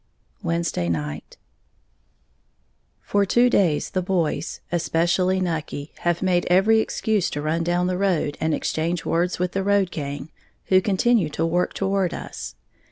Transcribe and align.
Wednesday 0.41 0.89
Night. 0.89 1.37
For 3.03 3.23
two 3.23 3.51
days 3.51 3.91
the 3.91 4.01
boys, 4.01 4.59
especially 4.71 5.39
Nucky, 5.39 5.91
have 5.99 6.23
made 6.23 6.47
every 6.49 6.79
excuse 6.79 7.29
to 7.29 7.39
run 7.39 7.63
down 7.63 7.85
the 7.85 7.99
road 7.99 8.35
and 8.41 8.51
exchange 8.51 9.05
words 9.05 9.37
with 9.37 9.51
the 9.51 9.61
road 9.61 9.91
gang, 9.91 10.31
who 10.69 10.81
continue 10.81 11.29
to 11.29 11.45
work 11.45 11.75
toward 11.75 12.15
us. 12.15 12.55